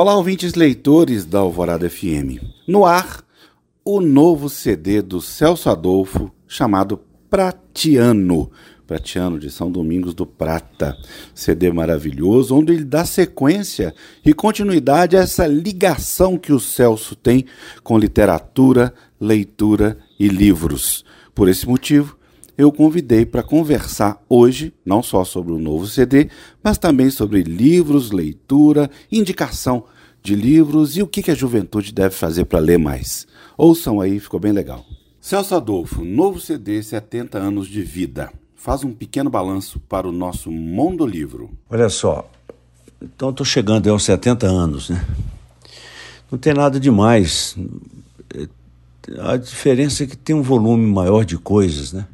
[0.00, 2.38] Olá, ouvintes leitores da Alvorada FM.
[2.68, 3.20] No ar,
[3.84, 8.48] o novo CD do Celso Adolfo, chamado Pratiano.
[8.86, 10.96] Pratiano de São Domingos do Prata.
[11.34, 13.92] CD maravilhoso, onde ele dá sequência
[14.24, 17.44] e continuidade a essa ligação que o Celso tem
[17.82, 21.04] com literatura, leitura e livros.
[21.34, 22.16] Por esse motivo,
[22.58, 26.28] eu convidei para conversar hoje, não só sobre o novo CD,
[26.60, 29.84] mas também sobre livros, leitura, indicação
[30.20, 33.28] de livros e o que a juventude deve fazer para ler mais.
[33.56, 34.84] Ouçam aí, ficou bem legal.
[35.20, 38.32] Celso Adolfo, novo CD, 70 anos de vida.
[38.56, 41.50] Faz um pequeno balanço para o nosso Mundo Livro.
[41.70, 42.28] Olha só,
[43.00, 45.06] então estou chegando aos 70 anos, né?
[46.28, 47.56] Não tem nada demais.
[49.20, 52.04] A diferença é que tem um volume maior de coisas, né?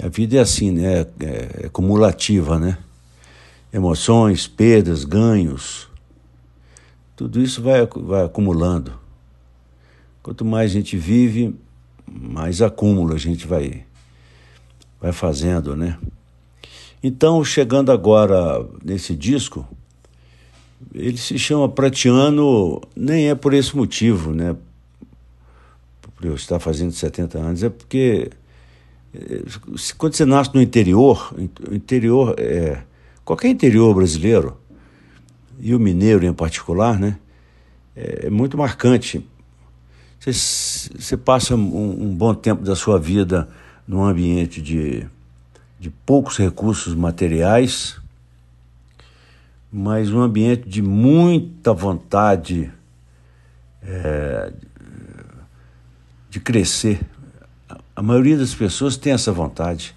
[0.00, 1.00] A vida é assim, né?
[1.20, 2.78] É, é cumulativa, né?
[3.72, 5.88] Emoções, perdas, ganhos.
[7.16, 8.98] Tudo isso vai, vai acumulando.
[10.22, 11.54] Quanto mais a gente vive,
[12.06, 13.84] mais acúmulo a gente vai,
[15.00, 15.98] vai fazendo, né?
[17.02, 19.66] Então, chegando agora nesse disco,
[20.94, 24.56] ele se chama Pratiano, nem é por esse motivo, né?
[26.00, 28.30] Por eu estar fazendo 70 anos, é porque
[29.98, 31.34] quando você nasce no interior,
[31.70, 32.82] interior é,
[33.24, 34.56] qualquer interior brasileiro,
[35.60, 37.18] e o mineiro em particular, né,
[37.94, 39.24] é, é muito marcante.
[40.18, 40.32] Você,
[40.98, 43.48] você passa um, um, bom tempo da sua vida
[43.86, 45.06] num ambiente de,
[45.78, 48.00] de poucos recursos materiais,
[49.70, 52.70] mas um ambiente de muita vontade
[53.82, 54.52] é,
[56.30, 57.00] de crescer,
[57.94, 59.94] a maioria das pessoas tem essa vontade,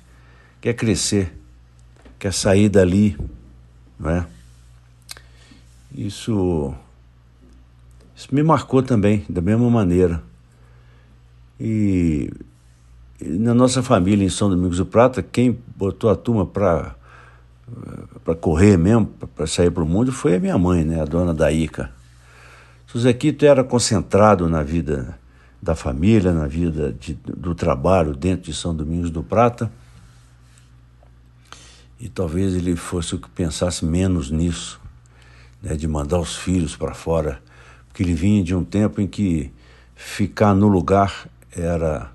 [0.60, 1.34] quer crescer,
[2.20, 3.18] quer sair dali,
[4.00, 4.26] não é?
[5.94, 6.74] Isso,
[8.16, 10.22] isso me marcou também, da mesma maneira.
[11.60, 12.30] E,
[13.22, 16.96] e na nossa família em São Domingos do Prata, quem botou a turma para
[18.24, 21.34] para correr mesmo, para sair para o mundo, foi a minha mãe, né, a dona
[21.34, 21.92] Daíca.
[22.94, 25.20] O Zequito era concentrado na vida
[25.62, 29.72] da família, na vida de, do trabalho dentro de São Domingos do Prata.
[32.00, 34.80] E talvez ele fosse o que pensasse menos nisso,
[35.62, 37.42] né, de mandar os filhos para fora,
[37.88, 39.52] porque ele vinha de um tempo em que
[39.96, 42.12] ficar no lugar era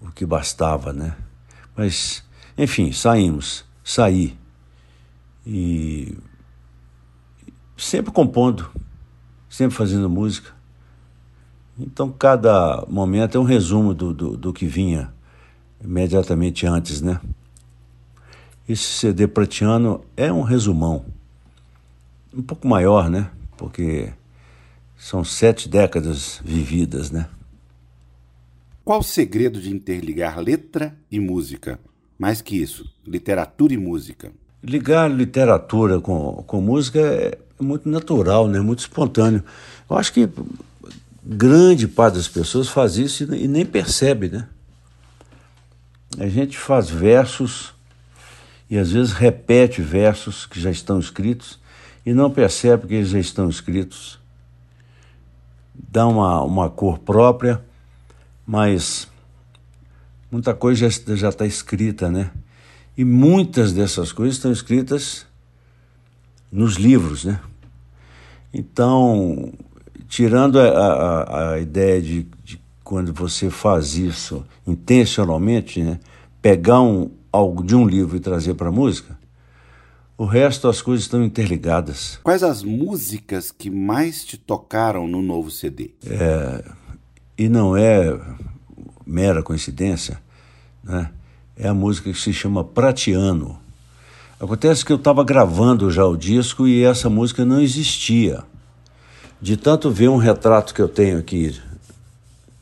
[0.00, 1.16] o que bastava, né?
[1.76, 2.24] Mas,
[2.58, 4.36] enfim, saímos, saí.
[5.46, 6.16] E
[7.76, 8.70] sempre compondo,
[9.48, 10.52] sempre fazendo música.
[11.78, 15.12] Então, cada momento é um resumo do, do, do que vinha
[15.82, 17.20] imediatamente antes, né?
[18.68, 21.04] Esse CD pratiano é um resumão,
[22.32, 23.30] um pouco maior, né?
[23.56, 24.12] Porque
[24.96, 27.28] são sete décadas vividas, né?
[28.84, 31.80] Qual o segredo de interligar letra e música?
[32.18, 34.32] Mais que isso, literatura e música.
[34.62, 38.60] Ligar literatura com, com música é muito natural, né?
[38.60, 39.42] Muito espontâneo.
[39.90, 40.28] Eu acho que
[41.24, 44.48] grande parte das pessoas faz isso e nem percebe, né?
[46.18, 47.74] A gente faz versos
[48.68, 51.58] e às vezes repete versos que já estão escritos
[52.04, 54.18] e não percebe que eles já estão escritos.
[55.74, 57.64] Dá uma, uma cor própria,
[58.46, 59.08] mas
[60.30, 62.30] muita coisa já está escrita, né?
[62.96, 65.26] E muitas dessas coisas estão escritas
[66.52, 67.40] nos livros, né?
[68.52, 69.52] Então,
[70.08, 75.98] tirando a, a, a ideia de, de, quando você faz isso intencionalmente, né,
[76.40, 79.18] pegar um, algo de um livro e trazer para a música,
[80.16, 82.20] o resto as coisas estão interligadas.
[82.22, 85.90] Quais as músicas que mais te tocaram no novo CD?
[86.06, 86.64] É,
[87.36, 88.18] e não é
[89.04, 90.20] mera coincidência,
[90.82, 91.10] né?
[91.56, 93.58] é a música que se chama Pratiano.
[94.38, 98.44] Acontece que eu estava gravando já o disco e essa música não existia
[99.44, 101.60] de tanto ver um retrato que eu tenho aqui,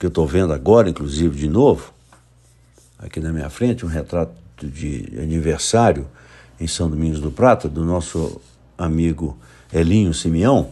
[0.00, 1.94] que eu estou vendo agora, inclusive, de novo,
[2.98, 6.08] aqui na minha frente, um retrato de aniversário
[6.58, 8.40] em São Domingos do Prata, do nosso
[8.76, 9.38] amigo
[9.72, 10.70] Elinho Simeão.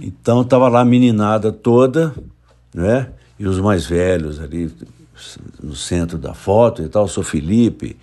[0.00, 2.14] Então estava lá a meninada toda,
[2.72, 3.10] né?
[3.38, 4.74] E os mais velhos ali
[5.62, 7.94] no centro da foto e tal, sou Felipe,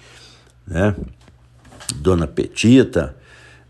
[0.67, 0.95] né?
[1.95, 3.17] Dona Petita,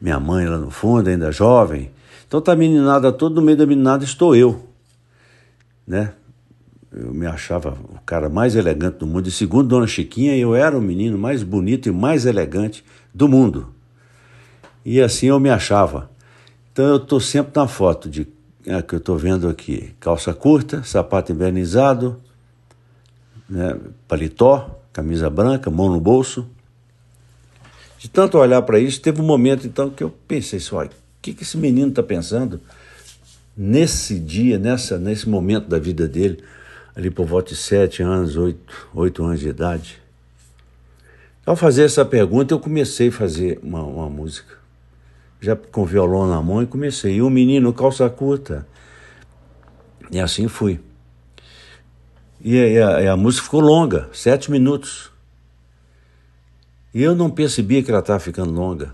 [0.01, 1.89] minha mãe lá no fundo, ainda jovem,
[2.29, 4.63] então tá meninada toda, no meio da meninada estou eu,
[5.87, 6.13] né?
[6.91, 9.27] Eu me achava o cara mais elegante do mundo.
[9.27, 13.73] E segundo Dona Chiquinha, eu era o menino mais bonito e mais elegante do mundo.
[14.85, 16.11] E assim eu me achava.
[16.71, 18.27] Então eu estou sempre na foto de
[18.63, 22.21] é, que eu estou vendo aqui: calça curta, sapato invernizado,
[23.49, 23.75] né,
[24.07, 26.47] paletó, camisa branca, mão no bolso.
[27.97, 30.89] De tanto olhar para isso, teve um momento então que eu pensei assim, o
[31.21, 32.61] que, que esse menino está pensando
[33.55, 36.41] nesse dia, nessa, nesse momento da vida dele,
[36.95, 40.01] ali por volta de sete anos, oito, oito anos de idade.
[41.45, 44.57] Ao fazer essa pergunta, eu comecei a fazer uma, uma música.
[45.41, 47.15] Já com violão na mão e comecei.
[47.15, 48.67] E o menino, calça curta.
[50.11, 50.79] E assim fui.
[52.41, 55.11] E a, e a música ficou longa, sete minutos.
[56.93, 58.93] E eu não percebia que ela estava ficando longa.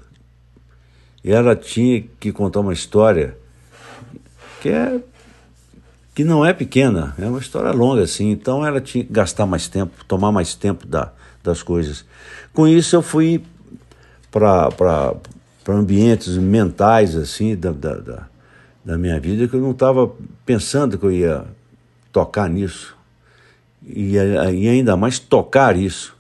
[1.26, 3.36] E ela tinha que contar uma história
[4.62, 5.02] que é
[6.14, 8.30] que não é pequena, é uma história longa assim.
[8.30, 11.12] Então ela tinha que gastar mais tempo, tomar mais tempo da,
[11.44, 12.06] das coisas.
[12.54, 13.44] Com isso eu fui
[14.30, 15.16] para
[15.68, 18.28] ambientes mentais assim da, da, da,
[18.86, 20.12] da minha vida que eu não estava
[20.46, 21.44] pensando que eu ia
[22.14, 22.96] tocar nisso
[23.84, 26.15] e, e ainda mais tocar isso.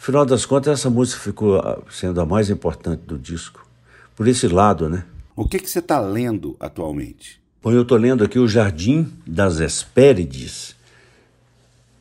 [0.00, 3.68] Afinal das contas, essa música ficou ah, sendo a mais importante do disco.
[4.16, 5.04] Por esse lado, né?
[5.36, 7.38] O que, que você está lendo atualmente?
[7.62, 10.74] Bom, eu estou lendo aqui O Jardim das Hespérides.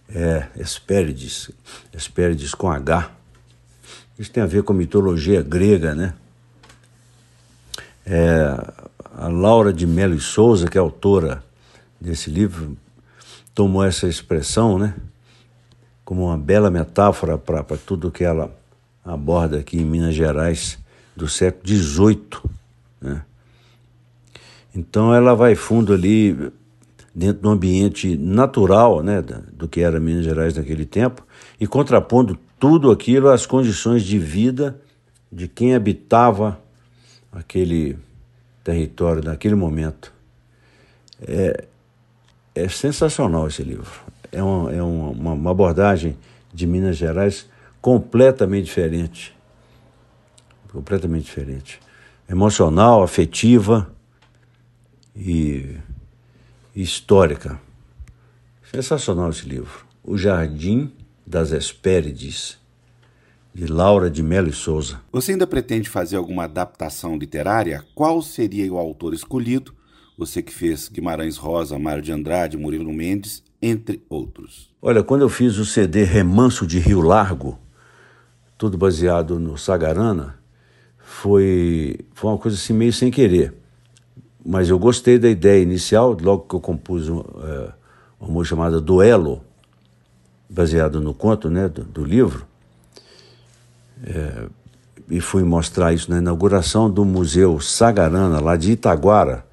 [0.07, 1.51] É, Hespérides.
[1.94, 3.12] Hespérides com H.
[4.18, 6.13] Isso tem a ver com mitologia grega, né?
[8.06, 8.74] É,
[9.13, 11.44] a Laura de Melo e Souza, que é autora
[12.00, 12.78] desse livro,
[13.54, 14.95] tomou essa expressão, né?
[16.10, 18.52] Como uma bela metáfora para tudo que ela
[19.06, 20.80] aborda aqui em Minas Gerais
[21.16, 22.50] do século XVIII.
[23.00, 23.22] Né?
[24.74, 26.52] Então ela vai fundo ali
[27.14, 29.22] dentro do ambiente natural né,
[29.54, 31.24] do que era Minas Gerais naquele tempo
[31.60, 34.82] e contrapondo tudo aquilo às condições de vida
[35.32, 36.60] de quem habitava
[37.32, 37.96] aquele
[38.64, 40.12] território naquele momento.
[41.22, 41.66] É,
[42.56, 46.18] é sensacional esse livro é, uma, é uma, uma abordagem
[46.54, 47.48] de Minas Gerais
[47.81, 49.36] completamente diferente.
[50.72, 51.80] Completamente diferente.
[52.30, 53.92] Emocional, afetiva
[55.16, 55.78] e,
[56.76, 57.60] histórica.
[58.72, 59.86] Sensacional esse livro.
[60.04, 60.92] O Jardim
[61.26, 62.58] das Hespérides,
[63.54, 65.02] de Laura de Melo e Souza.
[65.12, 67.84] Você ainda pretende fazer alguma adaptação literária?
[67.96, 69.74] Qual seria o autor escolhido?
[70.18, 74.70] Você que fez Guimarães Rosa, Mário de Andrade, Murilo Mendes entre outros.
[74.82, 77.60] Olha, quando eu fiz o CD Remanso de Rio Largo,
[78.58, 80.36] tudo baseado no Sagarana,
[80.98, 83.54] foi, foi uma coisa assim meio sem querer.
[84.46, 87.70] Mas eu gostei da ideia inicial, logo que eu compus é,
[88.20, 89.42] uma música chamada Duelo,
[90.50, 92.46] baseado no conto né, do, do livro,
[94.04, 94.48] é,
[95.10, 99.46] e fui mostrar isso na inauguração do Museu Sagarana, lá de Itaguara,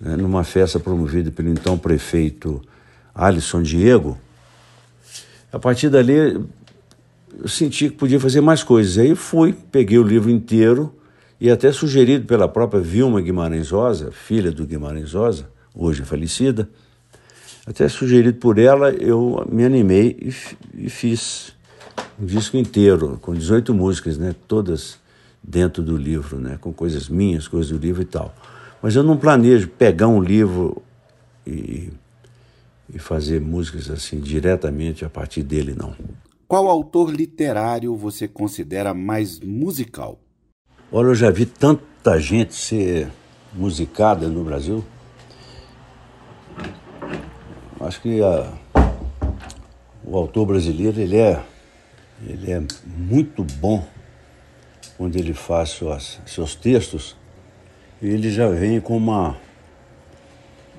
[0.00, 2.60] né, numa festa promovida pelo então prefeito
[3.16, 4.18] Alisson Diego,
[5.50, 6.12] a partir dali
[7.38, 8.98] eu senti que podia fazer mais coisas.
[8.98, 10.94] Aí fui, peguei o livro inteiro
[11.40, 16.68] e até sugerido pela própria Vilma Guimarães Rosa, filha do Guimarães Rosa, hoje falecida,
[17.66, 21.52] até sugerido por ela, eu me animei e, e fiz
[22.20, 24.98] um disco inteiro, com 18 músicas, né, todas
[25.42, 28.34] dentro do livro, né, com coisas minhas, coisas do livro e tal.
[28.82, 30.82] Mas eu não planejo pegar um livro
[31.46, 31.90] e
[32.92, 35.94] e fazer músicas assim diretamente a partir dele, não.
[36.48, 40.20] Qual autor literário você considera mais musical?
[40.92, 43.10] Olha, eu já vi tanta gente ser
[43.52, 44.84] musicada no Brasil.
[47.80, 48.52] Acho que a,
[50.04, 51.42] o autor brasileiro ele é,
[52.24, 53.84] ele é muito bom
[54.96, 57.16] quando ele faz suas, seus textos.
[58.00, 59.36] Ele já vem com uma,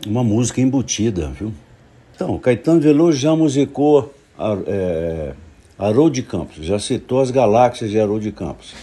[0.06, 1.54] uma música embutida, viu?
[2.18, 4.12] Então, Caetano Veloso já musicou
[4.66, 5.36] é,
[5.78, 8.74] Haroldo de Campos, já citou as galáxias de Haroldo de Campos.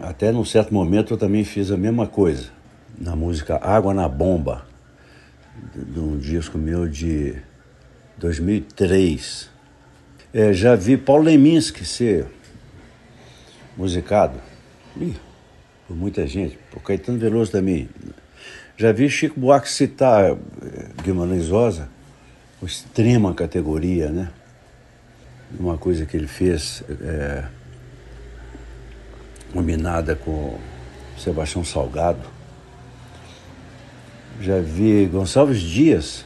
[0.00, 2.50] Até num certo momento eu também fiz a mesma coisa,
[2.96, 4.64] na música Água na Bomba,
[5.74, 7.34] de um disco meu de
[8.16, 9.50] 2003.
[10.32, 12.26] É, já vi Paulo Leminski ser
[13.76, 14.38] musicado,
[15.00, 15.16] Ih,
[15.88, 17.88] por muita gente, por Caetano Veloso também.
[18.76, 20.36] Já vi Chico Buarque citar é,
[21.02, 21.88] Guimarães Rosa,
[22.66, 24.30] extrema categoria, né?
[25.58, 27.44] Uma coisa que ele fez é,
[29.52, 30.58] combinada com
[31.18, 32.26] Sebastião Salgado.
[34.40, 36.24] Já vi Gonçalves Dias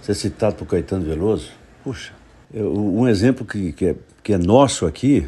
[0.00, 1.50] ser citado por Caetano Veloso.
[1.84, 2.12] Puxa,
[2.52, 5.26] eu, um exemplo que, que, é, que é nosso aqui,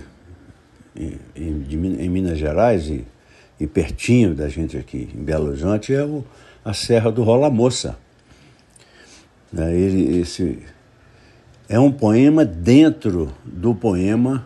[0.96, 1.66] em, em,
[2.00, 3.04] em Minas Gerais, e
[3.58, 6.24] e pertinho da gente aqui em Belo Horizonte, é o,
[6.64, 7.96] a Serra do Rola Moça.
[9.54, 10.58] Né, ele, esse,
[11.68, 14.44] é um poema dentro do poema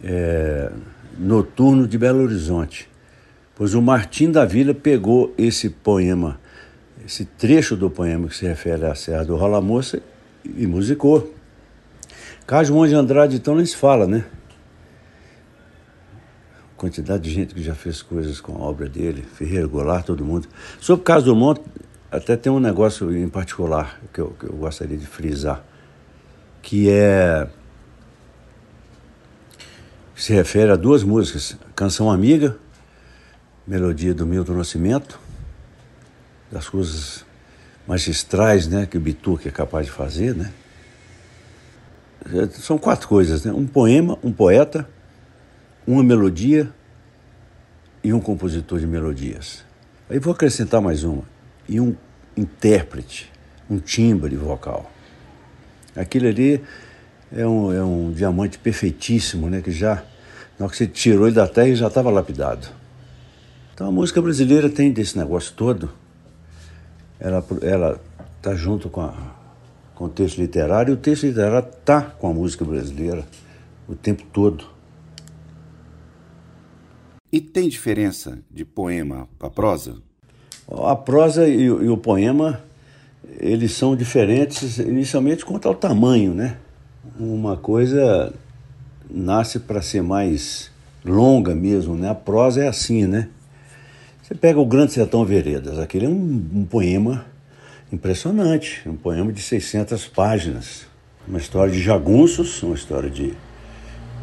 [0.00, 0.70] é,
[1.18, 2.88] Noturno de Belo Horizonte.
[3.56, 6.38] Pois o Martim da Vila pegou esse poema,
[7.04, 10.00] esse trecho do poema que se refere à Serra do Rola Moça
[10.44, 11.34] e musicou.
[12.46, 14.24] Carlos de Andrade, então, nem se fala, né?
[16.76, 20.46] Quantidade de gente que já fez coisas com a obra dele, Ferreira Goulart, todo mundo.
[20.78, 21.60] Sobre Carlos Drummond,
[22.14, 25.64] até tem um negócio em particular que eu, que eu gostaria de frisar,
[26.62, 27.48] que é
[30.14, 32.56] se refere a duas músicas, Canção Amiga,
[33.66, 35.18] melodia do Milton Nascimento,
[36.52, 37.24] das coisas
[37.84, 40.52] magistrais né, que o Bituque é capaz de fazer, né?
[42.52, 43.52] São quatro coisas, né?
[43.52, 44.88] Um poema, um poeta,
[45.84, 46.72] uma melodia
[48.02, 49.64] e um compositor de melodias.
[50.08, 51.24] Aí vou acrescentar mais uma,
[51.68, 51.94] e um
[52.36, 53.30] intérprete,
[53.68, 54.90] um timbre vocal.
[55.96, 56.62] Aquilo ali
[57.32, 59.60] é um, é um diamante perfeitíssimo, né?
[59.60, 60.02] Que já,
[60.58, 62.68] na hora que você tirou ele da terra, ele já estava lapidado.
[63.72, 65.90] Então a música brasileira tem desse negócio todo.
[67.18, 68.00] Ela ela
[68.42, 69.14] tá junto com, a,
[69.94, 73.24] com o texto literário e o texto literário tá com a música brasileira
[73.88, 74.66] o tempo todo.
[77.32, 79.96] E tem diferença de poema para prosa?
[80.70, 82.62] A prosa e, e o poema
[83.38, 86.56] eles são diferentes inicialmente quanto ao tamanho, né?
[87.18, 88.32] uma coisa
[89.10, 90.70] nasce para ser mais
[91.04, 92.10] longa mesmo, né?
[92.10, 93.28] A prosa é assim, né?
[94.22, 97.26] Você pega o Grande Sertão Veredas, aquele é um, um poema
[97.92, 100.86] impressionante, um poema de 600 páginas,
[101.28, 103.34] uma história de jagunços, uma história de,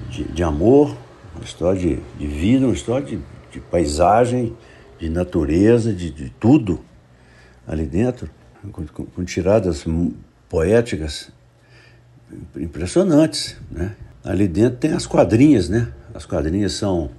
[0.10, 0.98] de, de amor,
[1.36, 3.19] uma história de, de, vida, uma história de,
[3.51, 4.55] de paisagem,
[5.01, 6.79] de natureza, de, de tudo
[7.67, 8.29] ali dentro,
[8.72, 9.84] com, com, tiradas
[10.48, 11.31] poéticas
[12.55, 13.96] impressionantes, né?
[14.24, 15.91] Ali dentro tem as quadrinhas, né?
[16.13, 17.10] As quadrinhas são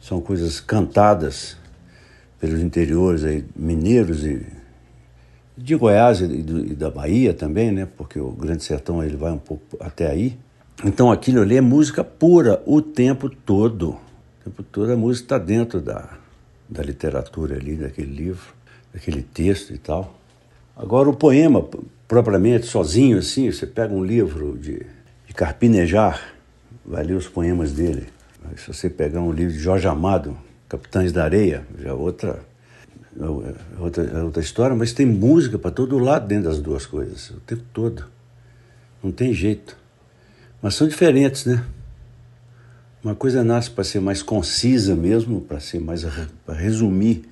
[0.00, 1.56] são coisas cantadas
[2.38, 4.46] pelos interiores aí, mineiros e
[5.56, 7.88] de Goiás e, do, e, da Bahia também, né?
[7.96, 10.38] Porque o Grande Sertão ele vai um pouco até aí.
[10.84, 13.90] Então aquilo ali é música pura o tempo todo.
[13.90, 16.08] O tempo todo a música está dentro da,
[16.68, 18.54] da literatura ali, daquele livro,
[18.92, 20.18] daquele texto e tal.
[20.76, 21.66] Agora o poema,
[22.06, 24.86] propriamente, sozinho assim, você pega um livro de,
[25.26, 26.34] de Carpinejar,
[26.84, 28.06] vai ler os poemas dele.
[28.56, 30.36] Se você pegar um livro de Jorge Amado,
[30.68, 32.40] Capitães da Areia, já é outra,
[33.18, 37.30] é outra, é outra história, mas tem música para todo lado dentro das duas coisas,
[37.30, 38.04] o tempo todo.
[39.02, 39.76] Não tem jeito.
[40.60, 41.64] Mas são diferentes, né?
[43.02, 46.04] Uma coisa nasce para ser mais concisa mesmo, para ser mais
[46.44, 47.22] para resumir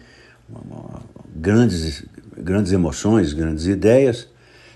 [0.49, 1.03] uma, uma,
[1.35, 2.05] grandes
[2.37, 4.29] grandes emoções, grandes ideias,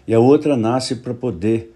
[0.06, 1.74] e a outra nasce para poder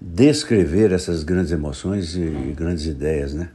[0.00, 3.50] descrever essas grandes emoções e, grandes ideias, né?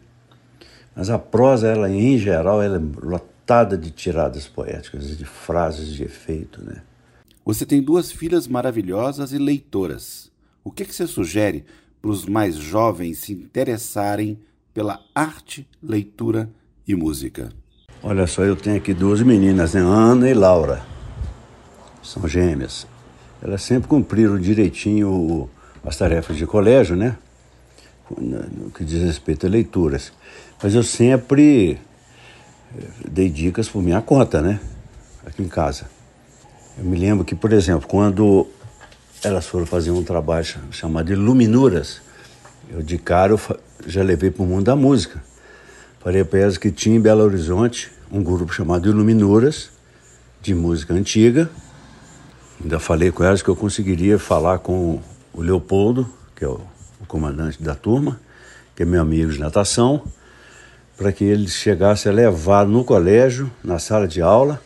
[0.95, 6.03] Mas a prosa, ela em geral, ela é lotada de tiradas poéticas, de frases de
[6.03, 6.81] efeito, né?
[7.43, 10.31] Você tem duas filhas maravilhosas e leitoras.
[10.63, 11.65] O que, que você sugere
[12.01, 14.39] para os mais jovens se interessarem
[14.75, 16.47] pela arte, leitura
[16.87, 17.49] e música?
[18.03, 19.81] Olha só, eu tenho aqui duas meninas, né?
[19.81, 20.85] Ana e Laura.
[22.03, 22.85] São gêmeas
[23.45, 25.47] elas sempre cumpriram direitinho
[25.83, 27.15] as tarefas de colégio, né?
[28.09, 30.11] No que diz respeito a leituras.
[30.61, 31.79] Mas eu sempre
[32.75, 34.59] eh, dei dicas por minha conta, né?
[35.27, 35.85] Aqui em casa.
[36.75, 38.47] Eu me lembro que, por exemplo, quando
[39.23, 42.01] elas foram fazer um trabalho chamado Iluminuras,
[42.71, 43.35] eu de cara
[43.85, 45.23] já levei para o mundo da música.
[45.99, 49.69] Falei para elas que tinha em Belo Horizonte um grupo chamado Iluminuras,
[50.41, 51.49] de música antiga,
[52.61, 55.01] Ainda falei com elas que eu conseguiria falar com
[55.33, 56.61] o Leopoldo, que é o,
[57.01, 58.19] o comandante da turma,
[58.75, 60.01] que é meu amigo de natação,
[60.97, 64.61] para que ele chegasse a levar no colégio, na sala de aula,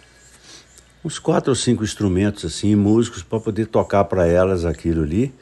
[1.03, 5.33] uns quatro ou cinco instrumentos assim, músicos, para poder tocar para elas aquilo ali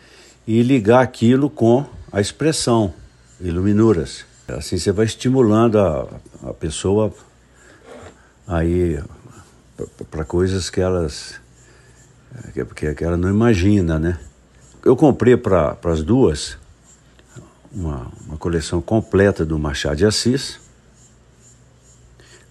[0.48, 2.94] e ligar aquilo com a expressão,
[3.40, 4.26] iluminuras.
[4.48, 6.08] Assim você vai estimulando a,
[6.44, 7.14] a pessoa
[8.48, 9.02] aí
[10.10, 11.40] para coisas que elas
[12.68, 14.20] porque que ela não imagina, né?
[14.84, 16.58] Eu comprei para as duas
[17.72, 20.60] uma, uma coleção completa do Machado de Assis.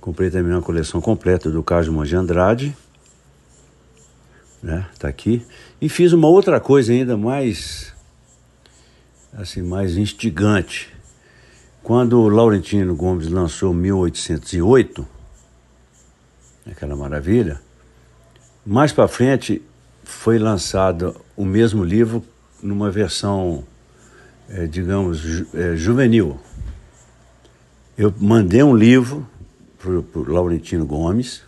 [0.00, 2.76] Comprei também uma coleção completa do Carlos Monge Andrade.
[4.62, 4.86] Né?
[4.98, 5.44] Tá aqui.
[5.80, 7.95] E fiz uma outra coisa ainda mais
[9.36, 10.92] assim, mais instigante.
[11.82, 15.06] Quando o Laurentino Gomes lançou 1808,
[16.68, 17.60] aquela maravilha,
[18.64, 19.62] mais para frente
[20.02, 22.24] foi lançado o mesmo livro
[22.62, 23.62] numa versão,
[24.48, 26.40] é, digamos, ju, é, juvenil.
[27.96, 29.26] Eu mandei um livro
[29.78, 31.42] para o Laurentino Gomes,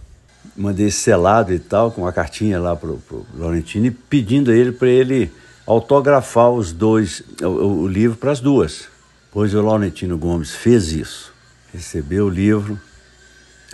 [0.56, 4.88] mandei selado e tal, com uma cartinha lá para o Laurentino, pedindo a ele para
[4.88, 5.32] ele
[5.68, 8.88] autografar os dois, o, o livro para as duas.
[9.30, 11.30] Pois o Laurentino Gomes fez isso.
[11.72, 12.80] Recebeu o livro,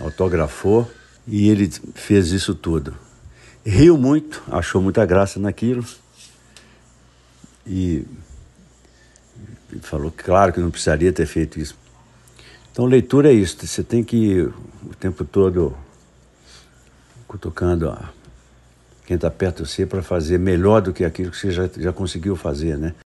[0.01, 0.91] autografou
[1.25, 2.97] e ele fez isso tudo.
[3.65, 5.87] Riu muito, achou muita graça naquilo
[7.65, 8.05] e
[9.81, 11.77] falou, claro, que não precisaria ter feito isso.
[12.73, 15.77] Então, leitura é isso, você tem que o tempo todo
[17.29, 17.89] cutucando
[19.05, 21.93] quem está perto de você para fazer melhor do que aquilo que você já, já
[21.93, 22.95] conseguiu fazer, né?